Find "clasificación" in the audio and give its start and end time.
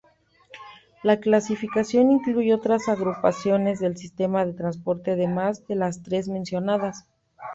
1.19-2.09